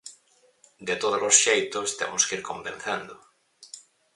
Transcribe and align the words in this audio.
De 0.87 0.95
todos 1.01 1.21
os 1.29 1.35
xeitos, 1.43 1.87
temos 1.99 2.23
que 2.27 2.35
ir 2.37 2.43
convencendo. 2.49 3.15